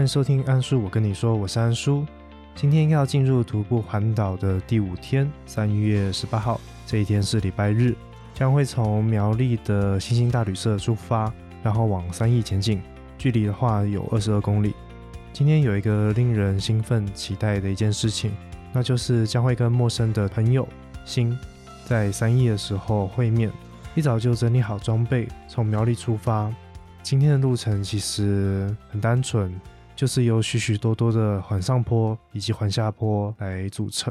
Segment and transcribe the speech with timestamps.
[0.00, 2.06] 欢迎收听安叔，我跟你说，我是安叔。
[2.54, 7.94] 今天要进入徒步环岛的第五天，三月十八号，这一天是礼拜日，
[8.32, 11.30] 将会从苗栗的星星大旅社出发，
[11.62, 12.80] 然后往三义前进，
[13.18, 14.74] 距离的话有二十二公里。
[15.34, 18.32] 今天有一个令人兴奋期待的一件事情，
[18.72, 20.66] 那就是将会跟陌生的朋友
[21.04, 21.38] 星
[21.84, 23.52] 在三义的时候会面。
[23.94, 26.50] 一早就整理好装备，从苗栗出发。
[27.02, 29.54] 今天的路程其实很单纯。
[30.00, 34.10] 就是由许许多多的环上坡以及环下坡来组成，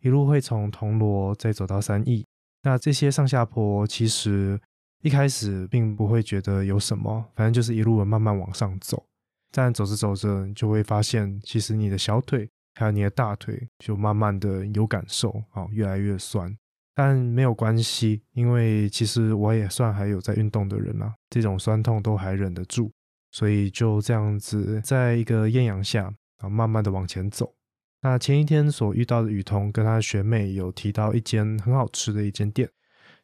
[0.00, 2.24] 一路会从铜锣再走到三义。
[2.62, 4.58] 那这些上下坡其实
[5.02, 9.04] 一开始并不会觉得有什么，反正就是一路慢慢往上走。
[9.52, 16.56] 但走着走着，就会发现其实你的小腿还有你的大腿就慢慢的有感受啊，越来越酸。
[16.94, 22.90] 但没有关系，因为其实我也算还有在运动的人啊，这种酸痛都还忍得住。
[23.36, 27.52] 所以就这样子，在一个艳阳下然后，慢慢的往前走。
[28.00, 32.66] 那前一天所遇到的雨桐跟他学妹有提到一间很好吃的一间店，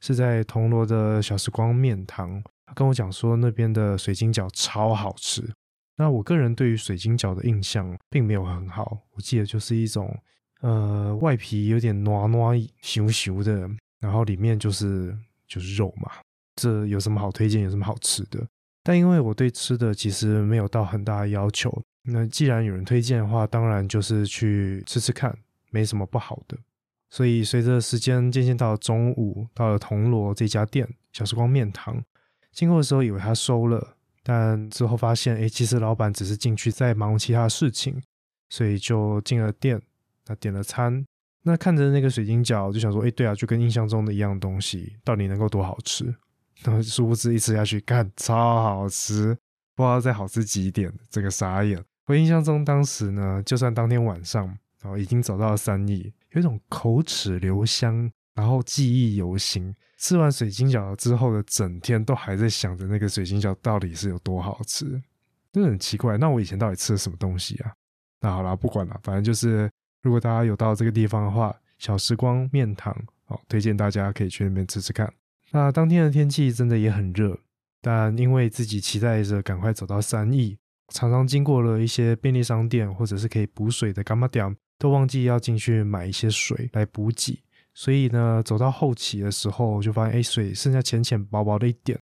[0.01, 2.43] 是在铜锣的小时光面堂。
[2.67, 5.51] 他跟我讲说那边的水晶饺超好吃。
[5.97, 10.15] 那我个人对于水晶饺的印象并没有很好，我记得就是一种
[10.61, 13.67] 呃外皮有点糯糯咻咻的，
[13.99, 15.17] 然后里面就是
[15.49, 16.13] 就是肉嘛。
[16.57, 17.63] 这有什么好推荐？
[17.63, 18.47] 有什么好吃的？
[18.83, 25.36] 但因为我对吃的其实没有到很大的要求，那既然有人推荐的话，当然就是去吃吃看，
[25.70, 26.58] 没什么不好的。
[27.10, 32.03] 所以随着时间渐渐到中午，到了铜锣这家店小时光面堂，
[32.50, 38.03] 经过的时候以为他收了，但之后发现，哎，其实老板只是进去在忙其他事情，
[38.48, 39.80] 所以就进了店，
[40.27, 41.05] 那点了餐，
[41.42, 46.14] 那看着那个水晶饺，就想说，哎，对啊，就跟印象中的一样东西，到底能够多好吃？
[46.65, 49.37] 然后殊不知一吃下去，干超好吃，
[49.75, 51.83] 不知道再好吃几点，这个傻眼。
[52.06, 54.47] 我印象中当时呢，就算当天晚上，
[54.81, 59.75] 然后已经走到了三义，有一种口齿留香，然后记忆犹新。
[59.99, 64.84] 吃完水晶饺之后的整天，都还在想着那个水晶饺到底是有多好吃，
[65.53, 66.19] 真的很奇怪。
[66.19, 67.72] 那我以前到底吃了什么东西啊？
[68.21, 69.71] 那好了，不管了，反正就是，
[70.03, 72.93] 如果大家有到这个地方的话，小时光面堂，
[73.28, 75.12] 哦，推荐大家可以去那边吃吃看。
[75.53, 77.39] 那当天的天气真的也很热，
[77.81, 80.57] 但因为自己期待着赶快走到三义，
[80.89, 87.43] 常常经过了一些便利商店或者是可以补水的干妈店，都忘记要进去买一些水来补给，
[87.75, 92.01] 所以呢，走到后期的时候就发现，哎，水剩下浅浅薄薄的一点，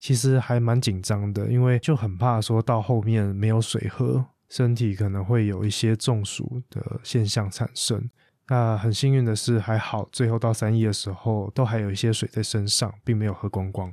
[0.00, 8.08] 其实还蛮紧张的，因为就很怕说到后面没有水喝，身体可能会有一些中暑的现象产生。
[8.48, 13.92] 那很幸运的是，还好最后到三亿的时候，都还有一些水在身上，并没有喝光光。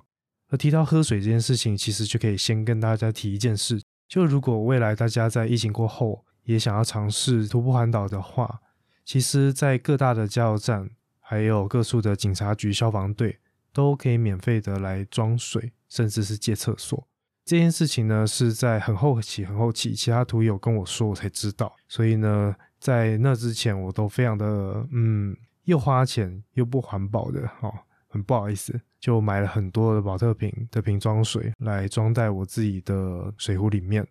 [0.50, 8.62] 而提到喝水这件事情，其实就可以先跟大家提一件事：就如果未来大家在疫情过后也想要尝试徒步环岛的话，
[9.04, 13.40] 其实，在各大的加油站，还有各处的警察局、消防队，
[13.74, 17.08] 都可以免费的来装水，甚至是借厕所。
[17.44, 21.76] 这件事情呢，是在很后期、很后期，其他徒友跟我说，我才知道。
[21.88, 22.56] 所以呢。
[22.84, 25.34] 在那之前，我都非常的嗯，
[25.64, 27.74] 又花钱又不环保的哦，
[28.10, 34.06] 很不好意思，就买了很多的保特瓶的瓶装水来装在我自己的水壶里面。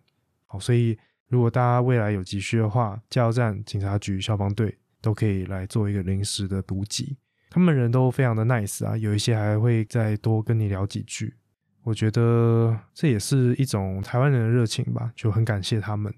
[0.47, 0.97] 好，所以
[1.27, 7.15] 如果大家未来有急需的话，加油站、警察局、消防队都可以来做一个临时的补给。
[7.51, 11.35] 他们人都非常的 nice 啊，有一些还会再多跟你聊几句。
[11.83, 16.11] 我觉得这也是一种台湾人的热情吧，就很感谢他们。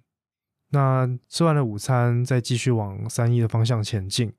[0.75, 4.33] 那吃完了午餐，再继续往三义的方向前进，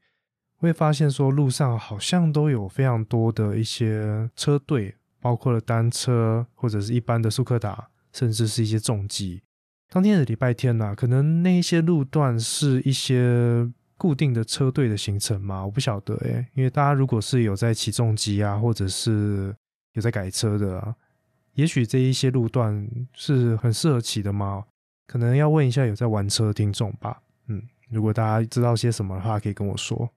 [0.58, 9.40] 会发现说路上好像都有非常多的一些车队，包括了单车或者是一般的速克达，甚至是一些重机。
[9.88, 13.66] 当天的礼拜天呐，可能那一些路段是一些
[13.96, 15.64] 固定的车队的行程嘛？
[15.64, 19.56] 我不晓得诶，因为大家如果是有在骑重机啊，或者是
[19.94, 20.94] 有在改车的，啊，
[21.54, 24.64] 也许这一些路段是很适合骑的吗？
[25.06, 30.10] 可能要问一下有在玩车的听众吧，嗯，如果大家知道些什么的话，可以跟我说。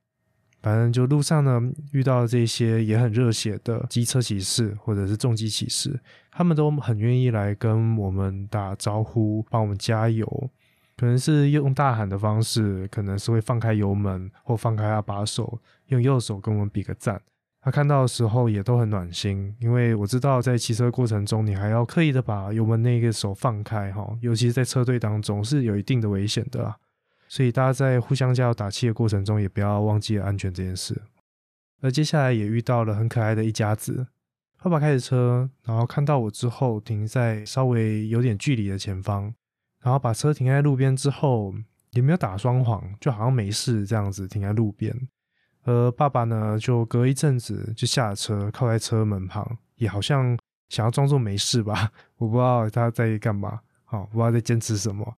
[0.61, 1.61] 反正就路上呢，
[1.93, 5.97] 遇到这些也很热血的机车骑士或者是重机骑士，
[6.31, 10.49] 他们都很愿意来跟我们打招呼，帮我们加油。
[10.97, 15.57] 可能是用大喊的方式，可能是会放开油门或放开他把手，
[15.87, 17.21] 用右手跟我们比个赞。
[17.61, 26.77] 他看到的时候也都很暖心，因为我知道在骑车过程中，你还要刻意的把油门那个手放开哈，尤其是在车队当中是有一定的危险的啦。
[27.27, 31.01] 所以大家在互相加油打气的过程中，也不要忘记了安全这件事。
[31.81, 34.07] 而接下来也遇到了很可爱的一家子，
[34.63, 39.33] 爸爸开着车，然后看到我之后停在稍微有点距离的前方，
[39.81, 41.53] 然后把车停在路边之后，
[41.91, 44.95] 也没有打双簧，就好像没事这样子停在路边。
[45.69, 50.35] 而爸爸呢，就隔一阵子就下车，靠在车门旁，也好像
[50.67, 51.91] 想要装作没事吧。
[52.17, 55.15] 我不知道他在干嘛，好，不知道在坚持什么。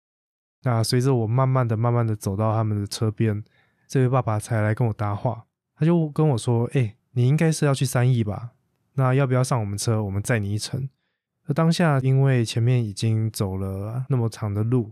[0.63, 3.41] 那随着我慢慢的、慢慢的走到他们的车边，
[3.87, 5.45] 这位爸爸才来跟我搭话。
[5.77, 8.51] 他就跟我说：“哎，你应该是要去三义吧？
[8.95, 10.89] 那要不要上我们车，我们载你一程？”
[11.47, 14.91] 而当下因为前面已经走了那么长的路，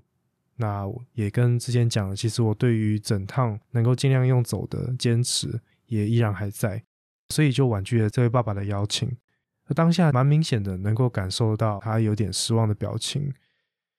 [0.59, 6.83] 那也跟之前讲的，其实我对于整趟能够尽量用走的坚持也依然还在，
[7.29, 9.09] 所以就婉拒了这位爸爸的邀请。
[9.67, 13.33] 而当下蛮明显的能够感受到他有点失望的表情。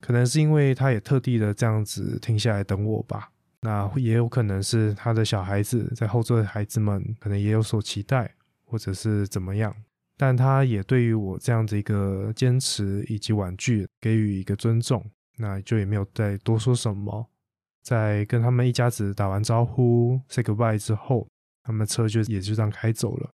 [0.01, 3.31] 可能是因为他也特地的这样子停下来等我吧，
[3.61, 8.35] 那也有可能是他的小孩子在后座的孩子们可能也有所期待，
[8.65, 9.77] 或者是怎么样，
[10.17, 15.05] 但他也对于我这样子一个坚持以及婉拒给予一个尊重，
[15.41, 17.27] 那就也没有再多说什么。
[17.83, 21.27] 在跟他们一家子打完招呼 say goodbye 之后，
[21.63, 23.31] 他们车就也就这样开走了。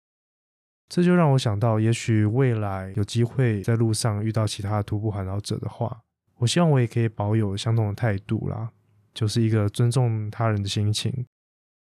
[0.89, 6.01] 这就让我想到，也许未来有机会在路上遇到其他徒步环绕者的话。
[6.37, 8.71] 我希望我也可以保有相同的态度啦，
[9.13, 11.27] 就是一个尊重他人的心情，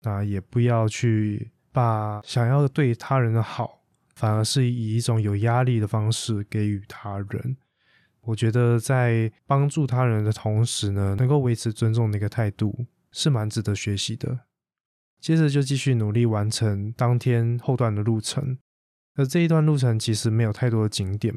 [0.03, 3.81] 那也不要去把想要对他人的好，
[4.13, 7.57] 反而是以一种有压力的方式给予他人。
[8.23, 14.39] 我觉得在帮助他人的同时呢，能够维持尊重的一个态度，是蛮值得学习的。
[15.19, 18.57] 接着就继续努力完成当天后段的路程，
[19.15, 21.33] 而这一段路程其实没有太多的景点。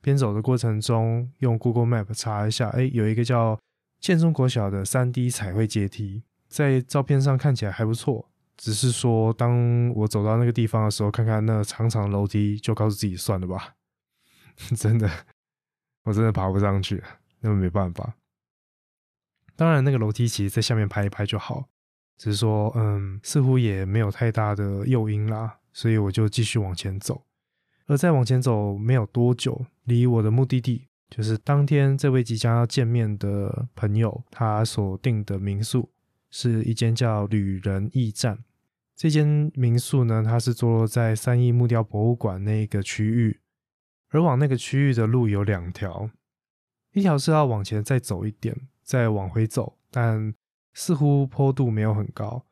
[0.00, 3.58] 边走的过程中，用 Google Map 查一下，哎，有一个叫
[3.98, 8.30] 建中国小的三 D 彩绘阶梯，在照片上看起来还不错。
[8.56, 13.74] 只是说，当我走到那个地方的时候，看看那长长楼梯，就告诉自己算了吧。
[14.76, 15.10] 真的，
[16.06, 17.02] 我真的爬不上去，
[17.40, 18.14] 那没办法。
[19.56, 21.68] 当然，那个楼梯其实在下面拍一拍就好，
[22.16, 27.24] 只是说，嗯，似乎也没有太大的诱因啦，所以我就继续往前走。
[27.86, 35.90] 而再往前走没有多久，离我的目的地，就是当天这位即将要见面的朋友，他所订的民宿，
[36.30, 38.44] 是一间叫旅人驿站。
[38.94, 43.40] 这间民宿呢，它是坐落在三义木雕博物馆那个区域，
[44.16, 46.08] 而往那个区域的路有两条，
[46.92, 50.34] 一条是要往前再走一点，再往回走，但
[50.72, 52.46] 似乎坡度没有很高；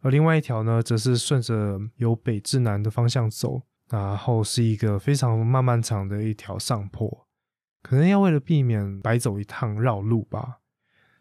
[0.00, 3.62] 而另外一条呢，则是顺着由北至南的方向走。
[3.90, 7.26] 然后是一个非常漫漫长的一条上坡，
[7.82, 10.60] 可能要为了避免白走一趟绕路吧，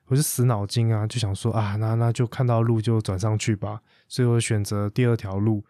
[0.06, 5.66] 我就死脑筋啊，就想说啊，那那就看到路就转上去吧，所以我选择第二条路，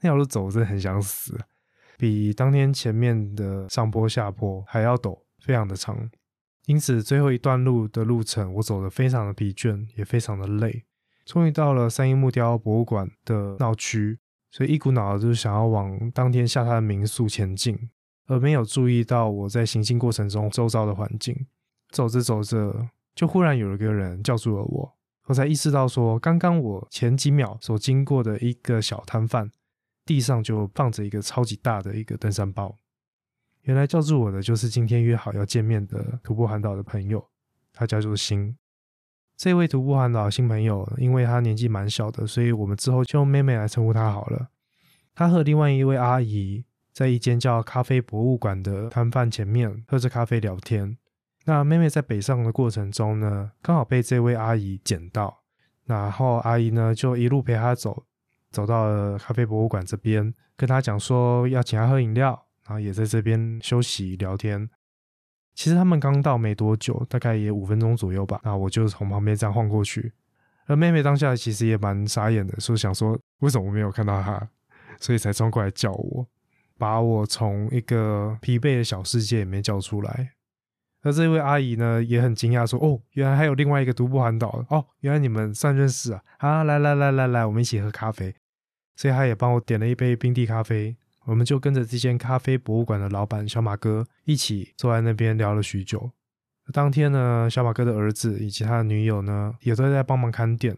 [0.00, 1.38] 那条路走真的很想死，
[2.00, 6.08] 比当天前面的上坡下坡还要陡，非常的长，
[6.64, 10.86] 因此最后一段路的路程我走得非常的疲倦，也非常的累，
[11.26, 14.18] 终于到了三一木雕博物馆的闹区。
[14.50, 17.78] 所以一股脑就想要往当天下榻的民宿前进，
[18.28, 21.36] 而没有注意到我在行进过程中周遭的环境。
[21.90, 24.92] 走着走着，就忽然有一个人叫住了我，
[25.26, 29.50] 我才意识到说，刚刚我前几秒所经过的一个小摊贩，
[30.04, 32.76] 地上就放着一个超级大的一个登山包。
[33.62, 37.28] 原来叫住我的就是今天约好要见面的徒步环岛的朋友，
[37.72, 38.56] 他叫做星。
[39.36, 44.48] 这位徒步环岛新朋友，因为他年纪蛮小的，所以我们之后就用妹妹来称呼他好了。
[45.14, 50.96] 他和另外一位阿姨在一间叫咖啡博物馆的摊贩前面喝着咖啡聊天。
[51.44, 55.42] 那妹妹在北上的过程中呢，刚好被这位阿姨捡到，
[55.84, 58.04] 然后阿姨呢就一路陪她走，
[58.50, 64.68] 走到了咖啡博物馆这边，跟他讲说要请他喝饮料，然后也在这边休息聊天。
[65.54, 68.40] 其实他们刚到没多久，大概也五分钟左右吧。
[68.44, 70.12] 那我就从旁边这样晃过去，
[70.66, 74.48] 而妹妹当下其实也蛮傻眼的，说想说为什么我没有看到她，
[74.98, 76.26] 所以才冲过来叫我，
[76.78, 80.32] 把我从一个疲惫的小世界里面叫出来。
[81.02, 86.22] 而这位阿姨呢也很惊讶，说：“哦，原来还有另外一个独步环岛哦，原来你们算认识啊！
[86.38, 88.34] 啊，来来来来来，我们一起喝咖啡。”
[89.00, 90.94] 所以他也帮我点了一杯冰地咖啡。
[91.24, 96.10] 我们就跟着这间咖啡博物馆的老板小马哥一起坐在那边聊了许久。
[96.70, 100.76] 当天呢，小马哥的儿子以及他的女友呢，也都在帮忙看店。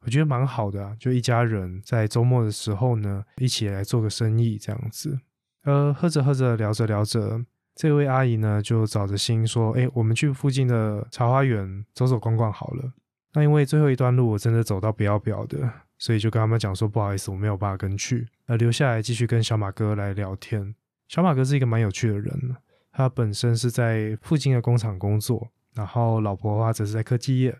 [0.00, 5.16] 我觉得蛮好的，就一家人在周末的时候呢，一起来做个生意这样子。
[5.62, 7.44] 呃，喝着喝着，聊着聊着，
[7.76, 12.92] 这位阿姨呢就找着心说：“哎，我们去附近的茶花园走走逛逛好了。”
[13.34, 15.70] 那因为最后一段路我真的走到不要不要的。
[15.98, 20.74] 所以就跟他们讲说，不好意思，我没有办法跟去，而留下来继续跟小马哥来聊天。
[21.08, 22.56] 小马哥是一个蛮有趣的人，
[22.92, 27.58] 他本身是在附近的工厂工作，然后老婆的话则是在科技业。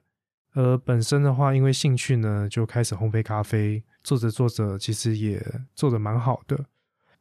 [0.55, 6.65] 而本身的话，因为兴趣呢，就开始烘焙咖啡，做着做着，其实也做得蛮好的。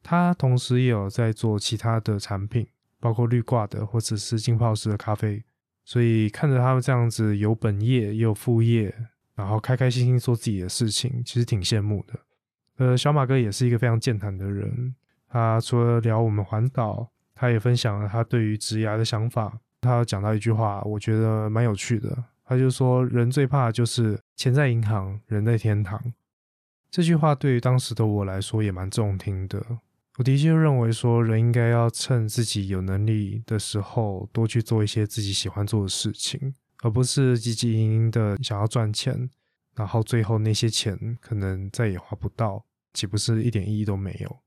[0.02, 2.66] 他同时也有在做其他的产品，
[2.98, 5.44] 包括滤挂的或者是浸泡式的咖啡。
[5.84, 8.92] 所以看着他们这样子有本业也有副业，
[9.36, 12.18] 然后开开心心做自己的事情，其实挺羡慕的。
[12.78, 14.94] 呃，小马哥也是一个非常健谈的人，
[15.28, 19.60] 他除了聊我们环岛，他也分享了他对于职涯的想法。
[19.80, 22.24] 他讲到一句话，我觉得蛮有趣的。
[22.44, 26.00] 他就说：“人最怕就是钱在银行，人在天堂。”
[26.90, 29.64] 这句话对于当时的我来说也蛮中听的。
[30.16, 39.28] 我的确认为说，人应该要趁自己有能力的时候，多去做一些自己喜欢做的事情，而不是汲汲营营的想要赚钱，
[39.74, 44.38] 然后最后那些钱可能再也花不到，岂不是一点意义都没有？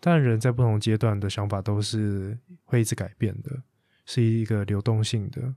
[0.00, 3.62] 但人在不同阶段的想法都是会一直改变的，
[4.06, 5.54] 是一个流动性的。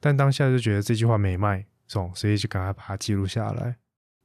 [0.00, 1.66] 但当下就觉得这句话没卖，
[2.14, 3.76] 所以就赶快把它记录下来。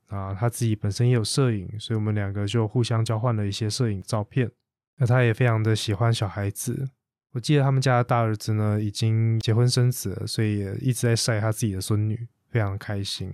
[0.08, 4.52] 啊，他自己本身也有摄影，所以我们两个就互相交换了一些摄影照片。
[4.98, 6.90] 那他也非常的喜欢小孩子，
[7.34, 13.34] 我记得他们家的大儿子呢已经结婚生子了，所以也一直在晒他自己的孙女，非常开心。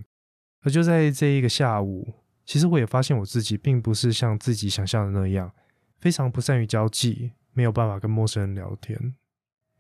[0.62, 2.14] 而就在这一个下午，
[2.46, 5.52] 其实我也发现我自己并不是像自己想象的那样，
[6.00, 9.16] 非常不善于交际，没有办法跟陌生人聊天。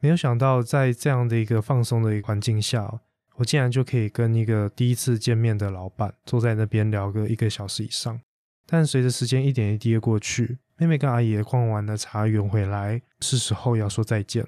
[0.01, 3.01] 没有想到，在这样的一个放松的一个环境下，
[3.35, 8.19] 我竟然就可以跟一个第一次见面的老板坐在那边聊个一个小时以上。
[8.65, 14.47] 但随着时间一点一滴的过去，妹妹跟阿姨逛完了茶园回来，是时候要说再见。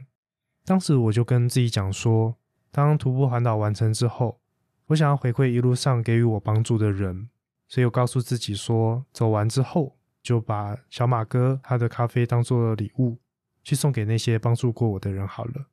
[0.64, 2.38] 当时我就跟自己讲说，
[2.72, 4.40] 当徒步环岛完成之后，
[4.88, 7.30] 我想要回馈一路上给予我帮助的人，
[7.68, 13.20] 所以我告诉自己说，走完之后就把小马哥他的咖啡当做礼物。
[13.64, 15.68] 去送给那些帮助过我的人好了。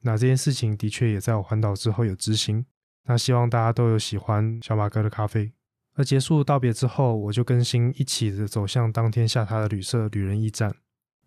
[0.00, 2.66] 那这件事情的确也在我环岛之后有执行。
[3.04, 5.50] 那希望大家都有喜欢小马哥的咖啡。
[5.94, 10.74] 而结束道别之后，我就跟新一起的走向当天下榻的旅社旅人驿站。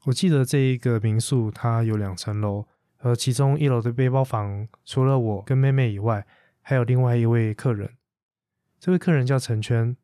[0.06, 2.66] 我记得这一个民宿它有两层楼，
[3.00, 6.26] 而其中一楼的背包房除了我跟妹妹以外，
[6.62, 7.90] 还有另外一位客人。
[8.80, 9.96] 这位客人叫陈圈，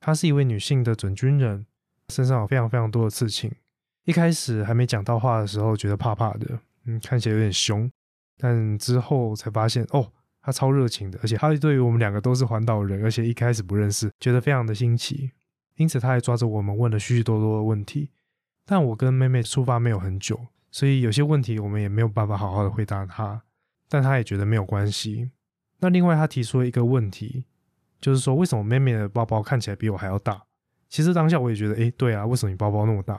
[0.00, 1.66] 她是一位女性的准军人，
[2.08, 3.52] 身上有非常非常多的刺青。
[4.04, 7.90] 一开始还没讲到话的时候，觉得怕怕的，嗯，看起来有点凶。
[8.36, 10.12] 但之后才发现，哦，
[10.44, 15.30] 他超热情的，而且他对于我们两个都是环岛人，而且一开始不认识，觉得非常的新奇。
[15.76, 18.10] 因此，他还抓着我们问了许许多多的问题。
[18.66, 20.38] 但我跟妹妹出发没有很久，
[20.70, 23.42] 所以有些问题我们也没有办法好好的回答他。
[23.88, 25.30] 但他也觉得没有关系。
[25.78, 27.44] 那另外，他提出了一个问题，
[28.00, 30.44] 就是说为什么妹妹的包包看起来比我还要大？
[30.88, 33.14] 其实当下我也觉得，哎，对啊，为什么你包包那么大？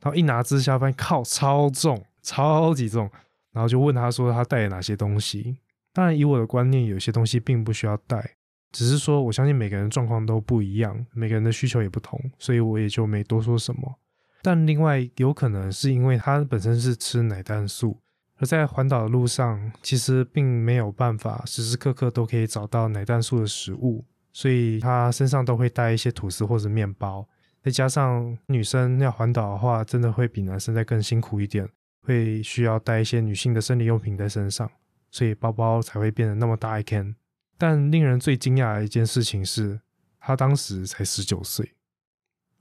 [0.00, 3.10] 然后一拿之下，发现靠，超重，超级重。
[3.52, 5.58] 然后就问他说，他带了哪些东西？
[5.96, 8.36] 当然，以我的观念，有些东西并不需要带，
[8.70, 13.98] 只是说我相信每个人状况都不一样，每个人的需求也不同，所以我也就没多说什么。
[14.42, 17.98] 但另外，有可能是因为他本身是吃奶蛋素，
[18.36, 27.26] 而在环岛的路上，其实并没有办法时时刻刻都可以找到奶蛋素的食物，所以他身上都会带一些吐司或者面包。
[27.62, 31.66] 再加上女生要环岛的话，真的会比男生再更辛苦一点，
[32.02, 34.70] 会需要带一些女性的生理用品在身上，
[35.16, 37.16] 所以包包才会变得那么大一 can。
[37.56, 39.80] 但令人最惊讶的一件事情是，
[40.20, 41.72] 他当时才十九岁，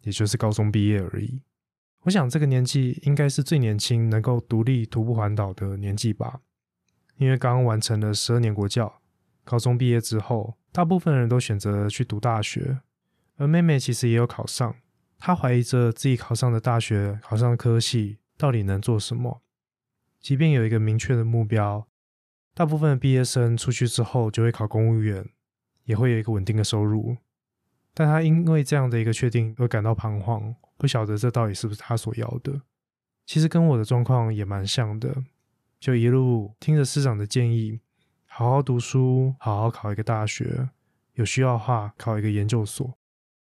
[0.04, 1.42] 也就是高中毕业而已。
[2.04, 6.40] 我想这个年纪应该是最年轻能够独立徒步环岛的年纪吧，
[7.18, 9.02] 因为刚刚完成了十二年国教，
[9.44, 12.80] 高中毕业之后，大部分人都选择去读大学，
[13.36, 14.74] 而妹妹其实也有考上。
[15.18, 19.42] 她怀疑着自己考上的大学、考上的科系到底能做什么。
[20.22, 21.86] 即便有一个明确的目标，
[22.56, 25.30] 大部分的毕业生出去之后就会考公务员，
[25.84, 27.18] 也会有一个稳定的收入。
[27.94, 32.62] 但他因为这样的一个确定而感到彷徨，不晓得这到底是不是他所要的。
[33.26, 35.24] 其实跟我的状况也蛮像的，
[35.80, 37.82] 就一路听着师长的建议，
[38.26, 40.70] 好好读书，好好考一个大学，
[41.16, 42.98] 有需要的话考一个研究所。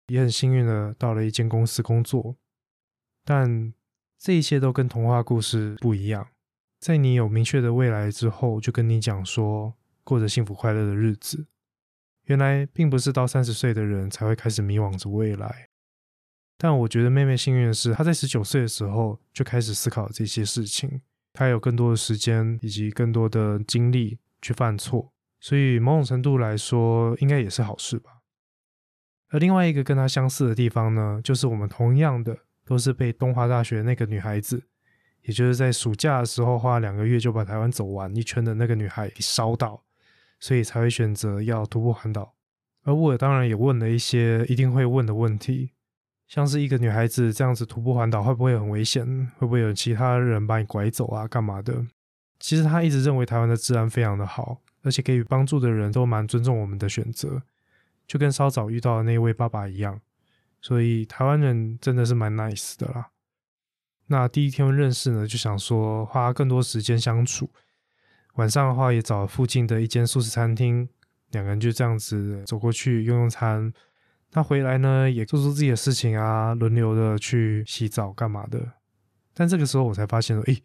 [0.07, 2.35] 也很幸运的到了一间公司工作，
[3.25, 3.73] 但
[4.17, 6.27] 这一切都跟童话故事不一样。
[6.87, 9.73] 在你有明确的未来之后，就跟你讲说
[10.05, 11.45] 过着幸福快乐的日子。
[12.27, 15.67] 原来并不是到三十岁的人才会开始迷惘着未来。
[16.57, 21.01] 但我觉得妹妹幸运的是，她在十九岁的时候就开始思考这些事情，
[21.33, 28.21] 她有更多的时间以及更多的精力去犯错，所以某种程度来说，应该也是好事吧。
[29.27, 34.63] 而另外一个跟她相似的地方呢，就是我们同样的都是被东华大学那个女孩子，
[35.27, 39.83] 也就是在暑假的时候花两个月就把台湾走完一圈的那个女孩给烧到，
[40.39, 42.33] 所以才会选择要徒步环岛。
[42.83, 45.71] 而我当然也问了一些一定会问的问题，
[46.29, 49.05] 像是一个女孩子这样子徒步环岛会不会很危险？
[49.37, 51.27] 会不会有其他人把你拐走啊？
[51.27, 51.85] 干嘛的？
[52.39, 57.41] 其实他一直认为台湾的治安非常的好，而且给予帮助的人都蛮尊重我们的选择，
[58.07, 59.99] 就跟稍早遇到的那位爸爸一样。
[60.61, 63.09] 所以台湾人真的是蛮 nice 的啦。
[64.07, 67.49] 那第一天认识呢，就想说花更多时间相处。
[68.35, 70.87] 晚上的话，也找附近的一间素食餐厅。
[71.31, 73.73] 两个人就这样子走过去用用餐，
[74.31, 78.73] 他回来呢也做做自己的事情啊，轮流的去洗澡干嘛的。
[79.33, 80.63] 但这个时候我才发现说，诶，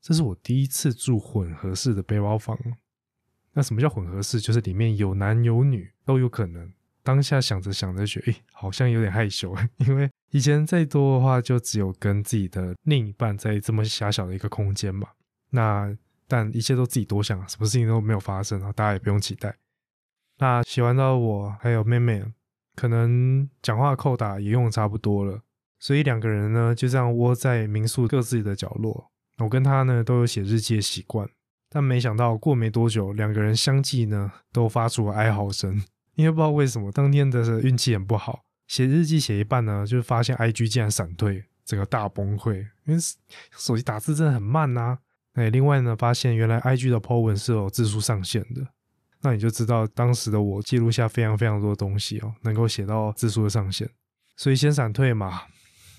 [0.00, 2.56] 这是我第一次住混合式的背包房。
[3.54, 4.38] 那什么叫混合式？
[4.38, 6.72] 就是里面有男有女都有可能。
[7.06, 9.54] 当下想着想着觉得，诶，好像有点害羞，
[9.86, 15.06] 因为以前再多的话就只有跟自己的另一半在这么狭小的一个空间嘛。
[15.50, 15.96] 那
[16.26, 18.72] 但一切都自己多想，什么事情都没有发生啊！
[18.72, 19.54] 大家也不用期待。
[20.38, 22.24] 那喜欢到，我还有妹妹，
[22.74, 25.40] 可能讲话扣打也用的差不多了，
[25.78, 29.12] 所以两个人呢就这样窝在民宿各自的角落。
[29.38, 31.28] 我跟她呢都有写日记的习惯，
[31.70, 35.80] 但没想到过没多久，两个人相继呢都发出了哀嚎声。
[36.16, 42.66] 因为不知道为什么当天的运气很不好，写日记写一半呢，就发现 IG 竟然闪退，整个大崩溃。
[42.84, 42.96] 因为
[43.56, 44.98] 手机打字真的很慢呐。
[45.34, 48.66] 哎，另外呢，发现原来 IG 的 po 文是有字数上限的，
[49.20, 53.86] 那你就知道当时的我记录下非常非常多的东西哦，能够写到字数的上限，
[54.36, 55.42] 所以先闪退嘛，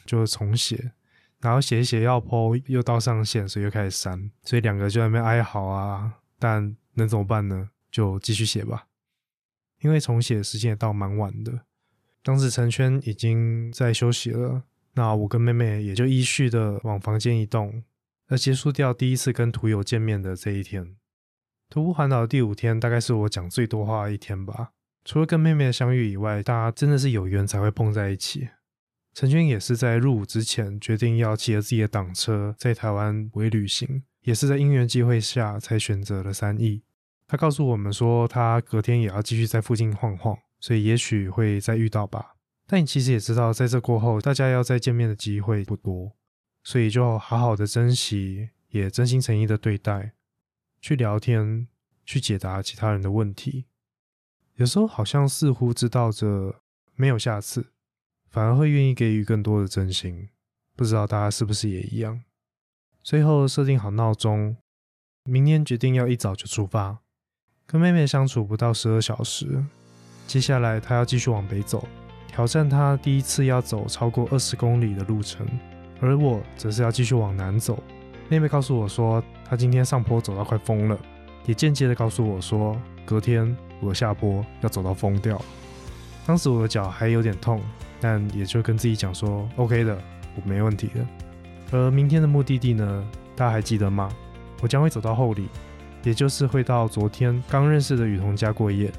[0.07, 0.93] 就重写，
[1.39, 7.69] 然后写一写要 po 又到上限，所以又开始删，所以两个就在那边哀嚎啊，但能怎么办呢？
[7.91, 8.87] 就继续写吧，
[9.81, 11.61] 因为重写时间也到蛮晚的，
[12.23, 17.83] 当时陈圈已经在休息了，那我跟妹妹也就依序的往房间移动。
[18.29, 20.97] 而结束掉第一次跟图友见面的这一天，
[21.69, 24.71] 徒步环岛的第五天，大概是我讲最多话的一天吧。
[25.05, 28.49] 除了跟妹妹的相遇以外，大家真的是有缘才会碰在一起。
[29.13, 36.83] 陈军也是在入伍之前决定要骑着自己的挡车在台湾为旅行，也是在因缘机会下才选择了三义。
[37.27, 42.35] 他告诉我们说，他隔天也要继续在附近晃晃，所以也许会再遇到吧。
[42.65, 46.13] 但你其实也知道，在这过后，大家要再见面的机会不多。
[46.63, 50.13] 所以就好好的珍惜，也真心诚意的对待，
[50.81, 51.67] 去聊天，
[52.05, 53.65] 去解答其他人的问题。
[54.55, 56.61] 有时候好像似乎知道着
[56.95, 57.71] 没有下次，
[58.29, 60.29] 反而会愿意给予更多的真心。
[60.75, 62.23] 不知道大家是不是也一样？
[63.01, 64.57] 最后设定好闹钟，
[65.23, 66.99] 明天决定要一早就出发。
[67.69, 69.61] 跟妹妹相处不到十二小时，
[70.25, 71.85] 接下来她要继续往北走，
[72.25, 75.45] 挑战她第一次要走超过二十公里的路程。
[75.99, 77.83] 而我则是要继续往南走。
[78.29, 80.97] 妹妹告诉我说，她今天上坡走到快疯了，
[81.45, 85.37] 也间接的告诉我说，隔天我下坡要走到疯掉。
[86.25, 87.61] 当时我的脚还有点痛，
[87.99, 90.01] 但也就跟自己讲说，OK 的，
[90.37, 91.05] 我没问题的。
[91.73, 94.09] 而明天的目的地呢，大家还记得吗？
[94.61, 95.49] 我将会走到后里，
[96.07, 98.89] 也就是会到昨天刚认识的雨桐家过夜，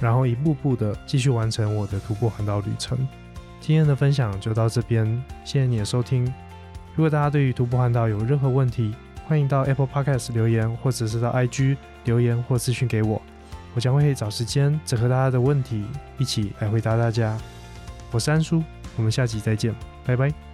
[0.00, 2.96] 然后一步步的继续完成我的徒步环岛旅程。
[3.60, 5.04] 今天的分享就到这边，
[5.44, 6.24] 谢谢你的收听。
[6.94, 8.94] 如果大家对于徒步环岛有任何问题，
[9.26, 13.20] 欢迎到 Apple Podcast 留言，或者是到 IG 留言或私讯给我，
[13.74, 15.84] 我将会找时间整合大家的问题，
[16.16, 17.36] 一起来回答大家。
[18.12, 18.62] 我是安叔，
[18.96, 19.74] 我们下集再见，
[20.06, 20.51] 拜拜。